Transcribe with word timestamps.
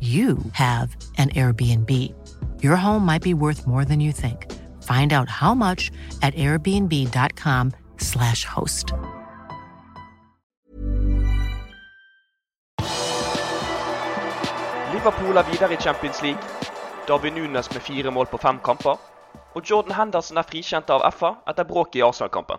you 0.00 0.38
have 0.52 0.96
an 1.16 1.30
Airbnb. 1.30 2.14
Your 2.62 2.76
home 2.76 3.04
might 3.04 3.22
be 3.22 3.34
worth 3.34 3.66
more 3.66 3.84
than 3.84 3.98
you 3.98 4.12
think. 4.12 4.46
Find 4.84 5.12
out 5.12 5.28
how 5.28 5.54
much 5.54 5.90
at 6.22 6.32
airbnb.com/slash 6.34 8.44
host. 8.44 8.92
Liverpool 14.92 15.36
er 15.36 15.42
videre 15.50 15.72
i 15.72 15.76
Champions 15.76 16.22
League. 16.22 16.42
Darwin 17.08 17.34
Nunes 17.34 17.72
med 17.72 17.82
fire 17.82 18.10
mål 18.10 18.26
på 18.26 18.38
fem 18.38 18.58
kamper. 18.64 18.96
Og 19.54 19.70
Jordan 19.70 19.94
Henderson 19.94 20.36
er 20.36 20.42
frikjent 20.42 20.90
av 20.90 21.10
FA 21.10 21.34
etter 21.48 21.64
bråket 21.64 21.98
i 21.98 22.02
Arsenal-kampen. 22.02 22.56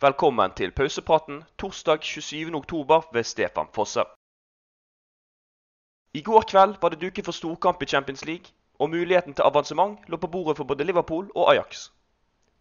Velkommen 0.00 0.50
til 0.56 0.70
pausepraten 0.70 1.44
torsdag 1.58 1.98
27.10 2.02 3.02
ved 3.12 3.24
Stefan 3.24 3.66
Fosse. 3.74 4.19
I 6.14 6.20
går 6.20 6.42
kveld 6.42 6.76
var 6.82 6.90
det 6.90 7.00
duket 7.00 7.24
for 7.24 7.32
storkamp 7.32 7.82
i 7.82 7.86
Champions 7.86 8.24
League, 8.24 8.50
og 8.78 8.90
muligheten 8.90 9.34
til 9.34 9.46
avansement 9.46 9.98
lå 10.08 10.16
på 10.16 10.26
bordet 10.26 10.56
for 10.56 10.64
både 10.64 10.84
Liverpool 10.84 11.30
og 11.34 11.52
Ajax. 11.52 11.90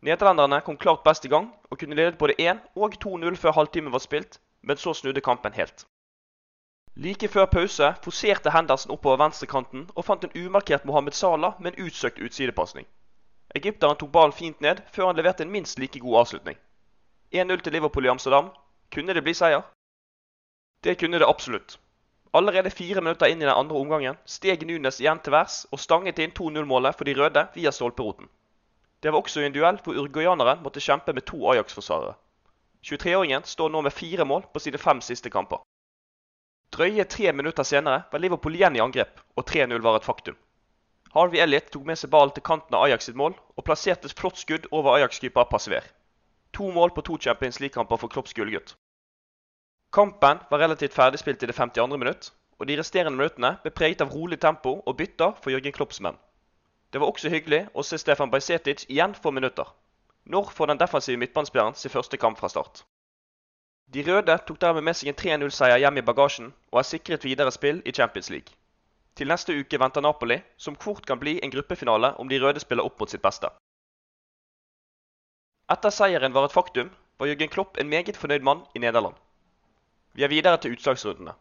Nederlenderne 0.01 0.61
kom 0.61 0.77
klart 0.77 1.03
best 1.03 1.25
i 1.25 1.31
gang 1.33 1.47
og 1.69 1.79
kunne 1.79 1.95
ledet 1.95 2.17
både 2.17 2.35
1 2.37 2.59
og 2.75 2.93
2-0 3.05 3.35
før 3.35 3.51
halvtimen 3.51 3.91
var 3.91 4.03
spilt, 4.05 4.39
men 4.61 4.77
så 4.77 4.93
snudde 4.93 5.21
kampen 5.21 5.53
helt. 5.53 5.85
Like 6.95 7.27
før 7.27 7.45
pause 7.45 7.93
forserte 8.03 8.51
Henderson 8.51 8.91
oppover 8.91 9.17
venstrekanten 9.17 9.89
og 9.95 10.05
fant 10.05 10.23
en 10.23 10.45
umarkert 10.45 10.85
Mohammed 10.85 11.11
Salah 11.11 11.53
med 11.59 11.73
en 11.73 11.85
utsøkt 11.85 12.19
utsidepasning. 12.19 12.85
Egypteren 13.55 13.97
tok 13.97 14.11
ballen 14.11 14.33
fint 14.33 14.61
ned 14.61 14.85
før 14.93 15.09
han 15.09 15.15
leverte 15.15 15.43
en 15.43 15.51
minst 15.51 15.79
like 15.79 15.99
god 15.99 16.19
avslutning. 16.19 16.57
1-0 17.33 17.61
til 17.61 17.73
Liverpool 17.73 18.05
i 18.05 18.13
Amsterdam. 18.13 18.49
Kunne 18.93 19.13
det 19.13 19.23
bli 19.23 19.33
seier? 19.33 19.61
Det 20.83 20.99
kunne 20.99 21.19
det 21.19 21.29
absolutt. 21.29 21.79
Allerede 22.31 22.69
fire 22.69 23.01
minutter 23.01 23.25
inn 23.31 23.41
i 23.41 23.47
den 23.47 23.55
andre 23.55 23.77
omgangen 23.77 24.17
steg 24.29 24.61
Nunes 24.67 24.99
igjen 25.01 25.21
til 25.25 25.33
værs 25.33 25.63
og 25.73 25.81
stanget 25.81 26.19
inn 26.21 26.33
2-0-målet 26.37 26.97
for 26.97 27.09
de 27.09 27.15
røde 27.17 27.45
via 27.55 27.71
stolperoten. 27.73 28.29
Det 29.01 29.13
var 29.13 29.23
også 29.23 29.41
i 29.41 29.47
en 29.47 29.55
duell 29.55 29.79
hvor 29.81 29.97
uruguayaneren 29.97 30.61
måtte 30.61 30.83
kjempe 30.83 31.15
med 31.15 31.25
to 31.25 31.39
Ajax-forsvarere. 31.49 32.13
23-åringen 32.85 33.47
står 33.49 33.71
nå 33.73 33.81
med 33.81 33.95
fire 33.95 34.27
mål 34.29 34.45
på 34.53 34.61
sine 34.61 34.77
fem 34.77 35.01
siste 35.01 35.31
kamper. 35.33 35.63
Drøye 36.75 37.05
tre 37.09 37.31
minutter 37.33 37.65
senere 37.65 38.03
var 38.11 38.21
Liverpool 38.21 38.55
igjen 38.55 38.77
i 38.77 38.83
angrep, 38.83 39.23
og 39.35 39.49
3-0 39.49 39.81
var 39.81 39.97
et 39.97 40.05
faktum. 40.05 40.37
Harvey 41.15 41.41
Elliot 41.41 41.71
tok 41.73 41.87
med 41.89 41.97
seg 41.97 42.11
ballen 42.13 42.35
til 42.35 42.45
kanten 42.45 42.75
av 42.77 42.85
Ajax 42.85 43.09
sitt 43.09 43.17
mål 43.17 43.33
og 43.33 43.65
plasserte 43.65 44.05
et 44.05 44.19
flott 44.19 44.37
skudd 44.37 44.67
over 44.69 44.99
Ajax-keeper 44.99 45.49
Passever. 45.49 45.87
To 46.53 46.69
mål 46.75 46.93
på 46.93 47.01
to 47.07 47.17
Champions 47.17 47.57
League-kamper 47.59 47.97
for 47.97 48.13
Klopps 48.13 48.37
gullgutt. 48.37 48.75
Kampen 49.91 50.37
var 50.49 50.59
relativt 50.59 50.93
ferdigspilt 50.93 51.43
i 51.43 51.47
det 51.49 51.55
52. 51.55 51.97
minutt, 51.97 52.27
og 52.59 52.67
de 52.69 52.75
resterende 52.77 53.17
minuttene 53.17 53.55
ble 53.63 53.71
preget 53.73 54.03
av 54.05 54.11
rolig 54.13 54.37
tempo 54.43 54.75
og 54.85 54.97
bytter 54.99 55.31
for 55.41 55.49
Jørgen 55.49 55.73
Klopps 55.73 55.97
menn. 56.05 56.17
Det 56.93 57.01
var 57.01 57.09
også 57.09 57.31
hyggelig 57.33 57.63
å 57.73 57.81
se 57.81 57.97
Stefan 57.97 58.29
Bajsetic 58.29 58.83
igjen 58.85 59.15
få 59.17 59.31
minutter. 59.33 59.65
Når 60.29 60.51
får 60.53 60.69
den 60.69 60.81
defensive 60.81 61.17
midtbanespilleren 61.17 61.73
sin 61.73 61.93
første 61.93 62.19
kamp 62.21 62.37
fra 62.37 62.51
start? 62.53 62.83
De 63.89 64.03
røde 64.05 64.35
tok 64.45 64.59
dermed 64.61 64.85
med 64.85 64.97
seg 64.97 65.09
en 65.09 65.17
3-0-seier 65.17 65.81
hjem 65.81 65.97
i 65.97 66.03
bagasjen 66.05 66.51
og 66.69 66.81
er 66.81 66.85
sikret 66.89 67.25
videre 67.25 67.53
spill 67.55 67.79
i 67.85 67.93
Champions 67.99 68.29
League. 68.29 68.53
Til 69.17 69.31
neste 69.31 69.55
uke 69.57 69.79
venter 69.81 70.05
Napoli, 70.05 70.37
som 70.57 70.77
fort 70.77 71.07
kan 71.09 71.17
bli 71.17 71.39
en 71.41 71.53
gruppefinale 71.55 72.11
om 72.21 72.29
de 72.29 72.37
røde 72.43 72.61
spiller 72.61 72.85
opp 72.85 73.01
mot 73.01 73.09
sitt 73.09 73.25
beste. 73.25 73.49
Etter 75.73 75.89
seieren 75.89 76.37
var 76.37 76.45
et 76.45 76.53
faktum, 76.53 76.93
var 77.17 77.31
Jørgen 77.31 77.49
Klopp 77.49 77.81
en 77.81 77.89
meget 77.89 78.17
fornøyd 78.17 78.45
mann 78.45 78.61
i 78.77 78.83
Nederland. 78.85 79.17
Vi 80.19 80.25
er 80.25 80.31
videre 80.33 80.57
til 80.59 80.73
utslagsrundene. 80.75 81.31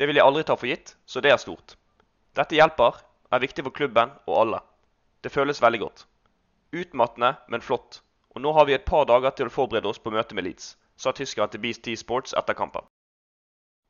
Det 0.00 0.06
vil 0.08 0.16
jeg 0.16 0.24
aldri 0.24 0.42
ta 0.48 0.54
for 0.56 0.64
gitt, 0.70 0.94
så 1.04 1.20
det 1.20 1.28
er 1.28 1.40
stort. 1.42 1.74
Dette 2.32 2.56
hjelper, 2.56 3.02
er 3.28 3.42
viktig 3.42 3.66
for 3.66 3.76
klubben 3.76 4.14
og 4.24 4.38
alle. 4.40 4.60
Det 5.20 5.32
føles 5.34 5.60
veldig 5.60 5.80
godt. 5.82 6.06
Utmattende, 6.72 7.34
men 7.52 7.60
flott. 7.60 7.98
Og 8.32 8.40
nå 8.40 8.54
har 8.56 8.64
vi 8.64 8.78
et 8.78 8.86
par 8.88 9.04
dager 9.10 9.34
til 9.36 9.50
å 9.50 9.52
forberede 9.52 9.90
oss 9.92 10.00
på 10.00 10.14
møtet 10.14 10.32
med 10.38 10.48
Leeds, 10.48 10.70
sa 10.96 11.12
tyskeren 11.12 11.52
til 11.52 11.60
BST 11.66 11.98
Sports 12.00 12.32
etter 12.32 12.56
kampen. 12.56 12.88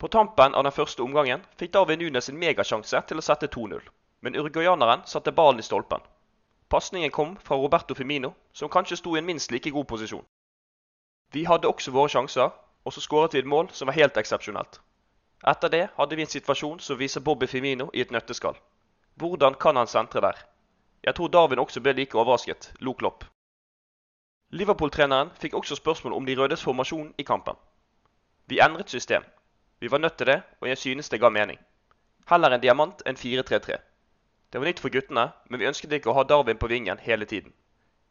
På 0.02 0.10
tampen 0.10 0.58
av 0.58 0.66
den 0.66 0.74
første 0.80 1.06
omgangen 1.06 1.46
fikk 1.54 1.76
Darwin 1.78 2.02
Nunes 2.02 2.32
en 2.32 2.42
megasjanse 2.42 3.04
til 3.06 3.22
å 3.22 3.26
sette 3.28 3.52
2-0, 3.54 3.86
men 4.26 4.34
uruguayaneren 4.34 5.06
satte 5.06 5.36
ballen 5.38 5.62
i 5.62 5.68
stolpen. 5.68 6.02
Pasningen 6.74 7.14
kom 7.14 7.38
fra 7.38 7.54
Roberto 7.62 7.94
Firmino, 7.94 8.34
som 8.52 8.66
kanskje 8.66 8.98
sto 8.98 9.14
i 9.14 9.22
en 9.22 9.30
minst 9.30 9.54
like 9.54 9.70
god 9.70 9.86
posisjon. 9.94 10.26
Vi 11.30 11.46
hadde 11.46 11.70
også 11.70 11.94
våre 11.94 12.10
sjanser, 12.10 12.50
og 12.84 12.92
så 12.92 13.00
skåret 13.00 13.34
vi 13.34 13.42
et 13.42 13.48
mål 13.48 13.70
som 13.72 13.88
var 13.88 13.96
helt 13.98 14.16
eksepsjonelt. 14.20 14.80
Etter 15.46 15.68
det 15.72 15.82
hadde 15.96 16.16
vi 16.16 16.24
en 16.24 16.32
situasjon 16.34 16.80
som 16.80 16.98
viser 16.98 17.20
Bobby 17.20 17.46
Firmino 17.46 17.90
i 17.92 18.00
et 18.00 18.12
nøtteskall. 18.12 18.56
Hvordan 19.20 19.54
kan 19.60 19.76
han 19.76 19.86
sentre 19.86 20.20
der? 20.20 20.38
Jeg 21.04 21.14
tror 21.14 21.28
Darwin 21.28 21.60
også 21.60 21.80
ble 21.84 21.92
like 21.92 22.18
overrasket, 22.18 22.72
lo 22.80 22.94
Klopp. 22.94 23.24
Liverpool-treneren 24.50 25.30
fikk 25.40 25.54
også 25.54 25.76
spørsmål 25.76 26.12
om 26.16 26.26
de 26.26 26.36
rødes 26.38 26.62
formasjon 26.62 27.12
i 27.18 27.26
kampen. 27.28 27.56
Vi 28.46 28.60
endret 28.60 28.90
system. 28.90 29.24
Vi 29.80 29.90
var 29.90 29.98
nødt 29.98 30.16
til 30.16 30.26
det, 30.26 30.42
og 30.60 30.68
jeg 30.68 30.78
synes 30.78 31.08
det 31.08 31.20
ga 31.20 31.28
mening. 31.28 31.58
Heller 32.30 32.54
en 32.54 32.60
diamant 32.60 33.02
enn 33.06 33.16
4-3-3. 33.20 33.76
Det 34.52 34.60
var 34.60 34.68
nytt 34.68 34.80
for 34.80 34.92
guttene, 34.94 35.26
men 35.50 35.60
vi 35.60 35.66
ønsket 35.68 35.92
ikke 35.92 36.12
å 36.12 36.16
ha 36.16 36.24
Darwin 36.24 36.60
på 36.60 36.70
vingen 36.70 36.98
hele 37.02 37.26
tiden. 37.26 37.52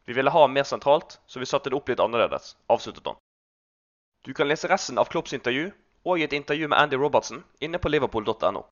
Vi 0.06 0.12
ville 0.12 0.30
ha 0.30 0.40
ham 0.44 0.52
mer 0.52 0.68
sentralt, 0.68 1.18
så 1.26 1.40
vi 1.40 1.48
satte 1.48 1.70
det 1.70 1.78
opp 1.78 1.88
litt 1.88 2.02
annerledes, 2.04 2.54
avsluttet 2.68 3.06
han. 3.08 3.23
Du 4.24 4.32
kan 4.34 4.48
lese 4.48 4.68
resten 4.68 4.98
av 4.98 5.10
Klopps 5.12 5.34
intervju 5.36 5.66
og 6.08 6.20
et 6.24 6.32
intervju 6.32 6.68
med 6.68 6.78
Andy 6.78 6.96
Robertson 6.96 7.42
inne 7.60 7.78
på 7.78 7.90
liverpool.no. 7.92 8.62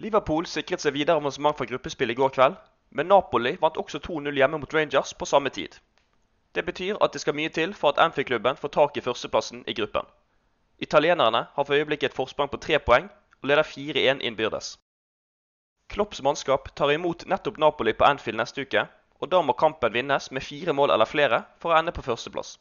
Liverpool 0.00 0.46
sikret 0.48 0.80
seg 0.80 0.94
videre 0.96 1.20
avansement 1.20 1.58
fra 1.58 1.66
gruppespill 1.68 2.14
i 2.14 2.16
går 2.16 2.32
kveld, 2.32 2.56
men 2.96 3.10
Napoli 3.12 3.52
vant 3.60 3.76
også 3.82 4.00
2-0 4.06 4.40
hjemme 4.40 4.62
mot 4.62 4.74
Rangers 4.74 5.12
på 5.12 5.28
samme 5.28 5.52
tid. 5.52 5.76
Det 6.56 6.64
betyr 6.64 6.96
at 7.04 7.12
det 7.12 7.20
skal 7.20 7.36
mye 7.36 7.52
til 7.52 7.74
for 7.76 7.92
at 7.92 8.00
Anfield-klubben 8.06 8.56
får 8.56 8.72
tak 8.78 8.96
i 8.96 9.04
førsteplassen 9.04 9.60
i 9.68 9.76
gruppen. 9.76 10.08
Italienerne 10.78 11.44
har 11.52 11.68
for 11.68 11.76
øyeblikket 11.76 12.10
et 12.10 12.16
forsprang 12.16 12.48
på 12.48 12.62
tre 12.64 12.80
poeng 12.80 13.12
og 13.42 13.52
leder 13.52 13.62
4-1 13.62 14.24
innbyrdes. 14.24 14.72
Klopps 15.92 16.22
mannskap 16.22 16.72
tar 16.76 16.96
imot 16.96 17.28
nettopp 17.28 17.60
Napoli 17.60 17.92
på 17.92 18.08
Anfield 18.08 18.40
neste 18.40 18.64
uke, 18.64 18.88
og 19.20 19.30
da 19.30 19.44
må 19.44 19.52
kampen 19.52 19.92
vinnes 19.92 20.32
med 20.32 20.48
fire 20.48 20.72
mål 20.72 20.96
eller 20.96 21.12
flere 21.12 21.44
for 21.60 21.74
å 21.74 21.78
ende 21.78 21.92
på 21.92 22.08
førsteplass. 22.08 22.56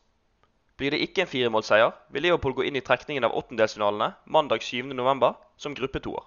Blir 0.80 0.94
det 0.96 1.02
ikke 1.04 1.26
en 1.26 1.28
firemålseier, 1.28 1.92
vil 2.10 2.24
Liverpool 2.24 2.54
gå 2.56 2.64
inn 2.64 2.78
i 2.80 2.82
trekningen 2.88 3.26
av 3.28 3.34
åttendelsfinalene 3.36 4.14
mandag 4.26 4.64
7.11. 4.64 5.34
som 5.60 5.74
gruppetoer. 5.76 6.24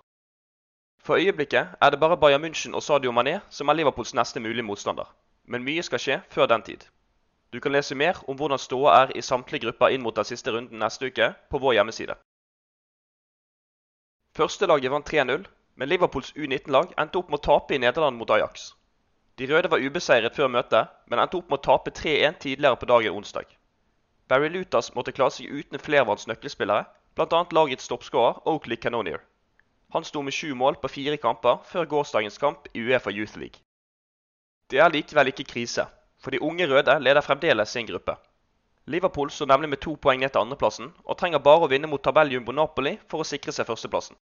For 1.00 1.16
øyeblikket 1.16 1.78
er 1.80 1.90
det 1.90 2.00
bare 2.00 2.18
Bayern 2.20 2.44
München 2.44 2.76
og 2.76 2.82
Sadio 2.84 3.14
Mané 3.16 3.38
som 3.50 3.72
er 3.72 3.78
Liverpools 3.78 4.12
neste 4.14 4.40
mulige 4.44 4.62
motstander. 4.62 5.08
Men 5.48 5.64
mye 5.64 5.82
skal 5.82 6.02
skje 6.04 6.18
før 6.28 6.50
den 6.52 6.62
tid. 6.62 6.84
Du 7.52 7.60
kan 7.60 7.72
lese 7.72 7.96
mer 7.96 8.20
om 8.28 8.36
hvordan 8.36 8.60
ståa 8.60 8.92
er 8.98 9.14
i 9.16 9.24
samtlige 9.24 9.64
grupper 9.64 9.96
inn 9.96 10.04
mot 10.04 10.16
den 10.20 10.28
siste 10.28 10.52
runden 10.52 10.78
neste 10.84 11.08
uke 11.08 11.32
på 11.50 11.62
vår 11.64 11.78
hjemmeside. 11.78 12.18
Førstelaget 14.36 14.92
vant 14.92 15.08
3-0, 15.08 15.48
men 15.76 15.88
Liverpools 15.88 16.36
U19-lag 16.36 16.92
endte 17.00 17.18
opp 17.18 17.32
med 17.32 17.40
å 17.40 17.46
tape 17.48 17.74
i 17.74 17.80
Nederland 17.80 18.20
mot 18.20 18.30
Ajax. 18.36 18.74
De 19.40 19.48
røde 19.48 19.72
var 19.72 19.80
ubeseiret 19.80 20.36
før 20.36 20.52
møtet, 20.52 20.92
men 21.08 21.24
endte 21.24 21.40
opp 21.40 21.48
med 21.48 21.60
å 21.60 21.66
tape 21.70 21.90
3-1 21.90 22.40
tidligere 22.44 22.76
på 22.76 22.92
dagen 22.92 23.16
onsdag. 23.16 23.48
Barry 24.32 24.48
Lutas 24.48 24.94
måtte 24.96 25.12
klare 25.12 25.34
seg 25.36 25.50
uten 25.52 25.76
flervalgs 25.76 26.24
nøkkelspillere, 26.30 26.86
bl.a. 27.18 27.40
lagets 27.52 27.90
toppskårer 27.90 28.38
Oakley 28.48 28.78
Canonier. 28.80 29.20
Han 29.92 30.06
sto 30.08 30.22
med 30.24 30.32
sju 30.32 30.54
mål 30.56 30.78
på 30.80 30.88
fire 30.88 31.18
kamper 31.20 31.58
før 31.68 31.90
gårsdagens 31.90 32.40
kamp 32.40 32.70
i 32.72 32.80
Uefa 32.80 33.12
Youth 33.12 33.36
League. 33.36 33.60
Det 34.72 34.80
er 34.80 34.88
likevel 34.94 35.28
ikke 35.34 35.44
krise, 35.50 35.84
for 36.16 36.32
de 36.32 36.40
unge 36.40 36.64
røde 36.70 36.96
leder 37.04 37.20
fremdeles 37.20 37.76
sin 37.76 37.90
gruppe. 37.92 38.16
Liverpool 38.88 39.28
står 39.30 39.52
nemlig 39.52 39.74
med 39.74 39.84
to 39.84 39.98
poeng 40.00 40.24
ned 40.24 40.32
til 40.32 40.46
andreplassen, 40.46 40.88
og 41.04 41.18
trenger 41.20 41.44
bare 41.50 41.68
å 41.68 41.72
vinne 41.74 41.92
mot 41.92 42.00
tabelljumbo 42.00 42.56
Napoli 42.56 42.96
for 43.12 43.20
å 43.20 43.28
sikre 43.28 43.52
seg 43.52 43.68
førsteplassen. 43.68 44.16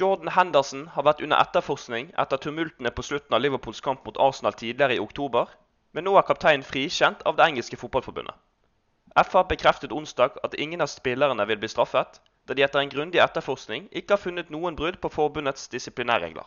Jordan 0.00 0.32
Henderson 0.38 0.86
har 0.96 1.04
vært 1.04 1.20
under 1.20 1.44
etterforskning 1.44 2.14
etter 2.24 2.40
tumultene 2.40 2.96
på 2.96 3.04
slutten 3.04 3.36
av 3.36 3.44
Liverpools 3.44 3.84
kamp 3.84 4.08
mot 4.08 4.24
Arsenal 4.30 4.56
tidligere 4.56 4.96
i 4.96 5.04
oktober, 5.04 5.52
men 5.92 6.06
nå 6.06 6.14
er 6.18 6.26
kapteinen 6.28 6.66
frikjent 6.66 7.22
av 7.26 7.36
det 7.36 7.46
engelske 7.46 7.78
fotballforbundet. 7.80 8.34
FA 9.26 9.42
bekreftet 9.42 9.92
onsdag 9.92 10.38
at 10.44 10.54
ingen 10.54 10.80
av 10.80 10.90
spillerne 10.92 11.46
vil 11.50 11.58
bli 11.58 11.68
straffet, 11.68 12.20
da 12.46 12.54
de 12.54 12.62
etter 12.62 12.80
en 12.80 12.92
grundig 12.92 13.20
etterforskning 13.22 13.88
ikke 13.90 14.14
har 14.14 14.22
funnet 14.22 14.50
noen 14.54 14.78
brudd 14.78 15.00
på 15.02 15.10
forbundets 15.10 15.68
disiplinærregler. 15.72 16.46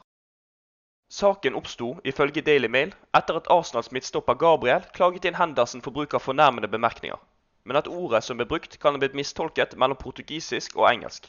Saken 1.13 1.55
oppsto 1.55 1.89
ifølge 2.09 2.41
Daily 2.41 2.67
Mail 2.71 2.95
etter 3.13 3.37
at 3.37 3.49
Arsenals 3.51 3.91
midtstopper 3.91 4.39
Gabriel 4.39 4.87
klaget 4.95 5.27
inn 5.29 5.37
Henderson 5.37 5.83
for 5.85 5.93
bruk 5.93 6.15
av 6.17 6.23
fornærmende 6.25 6.71
bemerkninger, 6.71 7.19
men 7.63 7.77
at 7.77 7.87
ordet 7.87 8.23
som 8.23 8.39
ble 8.39 8.47
brukt 8.49 8.79
kan 8.79 8.95
ha 8.95 9.01
blitt 9.03 9.17
mistolket 9.19 9.75
mellom 9.77 9.99
portugisisk 9.99 10.79
og 10.79 10.87
engelsk. 10.89 11.27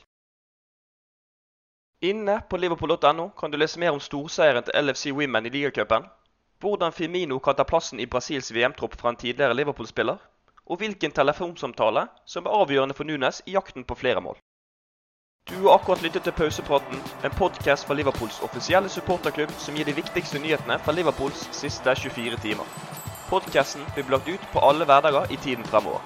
Inne 2.05 2.39
på 2.49 2.57
liverpool.no 2.63 3.29
kan 3.39 3.53
du 3.53 3.59
lese 3.59 3.81
mer 3.81 3.93
om 3.93 4.01
storseieren 4.01 4.65
til 4.65 4.87
LFC 4.87 5.13
Women 5.13 5.47
i 5.47 5.53
ligacupen, 5.53 6.09
hvordan 6.65 6.93
Firmino 6.93 7.39
kan 7.39 7.55
ta 7.55 7.65
plassen 7.65 8.01
i 8.01 8.07
Brasils 8.07 8.49
VM-tropp 8.53 8.97
fra 9.01 9.13
en 9.13 9.21
tidligere 9.21 9.55
Liverpool-spiller, 9.55 10.17
og 10.65 10.81
hvilken 10.81 11.13
telefonsamtale 11.13 12.07
som 12.27 12.47
er 12.47 12.57
avgjørende 12.57 12.97
for 12.97 13.05
Nunes 13.05 13.43
i 13.47 13.53
jakten 13.53 13.85
på 13.85 13.99
flere 14.01 14.23
mål. 14.25 14.39
Du 15.51 15.55
har 15.67 15.75
akkurat 15.75 16.03
lyttet 16.03 16.25
til 16.25 16.33
Pausepraten, 16.33 17.03
en 17.25 17.37
podkast 17.37 17.85
fra 17.87 17.95
Liverpools 17.95 18.41
offisielle 18.47 18.89
supporterklubb 18.89 19.53
som 19.61 19.77
gir 19.77 19.85
de 19.85 19.97
viktigste 20.01 20.41
nyhetene 20.41 20.79
fra 20.81 20.97
Liverpools 20.97 21.49
siste 21.53 21.95
24 22.01 22.41
timer. 22.47 22.77
Podkasten 23.29 23.85
blir 23.95 24.09
lagt 24.17 24.29
ut 24.29 24.53
på 24.53 24.65
alle 24.65 24.89
hverdager 24.89 25.29
i 25.33 25.37
tiden 25.37 25.69
fremover. 25.69 26.01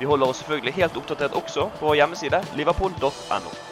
Vi 0.00 0.08
holder 0.10 0.32
oss 0.32 0.42
selvfølgelig 0.42 0.80
helt 0.80 0.96
oppdatert 0.98 1.38
også 1.38 1.68
på 1.78 1.92
vår 1.92 2.00
hjemmeside 2.02 2.42
liverpool.no. 2.58 3.71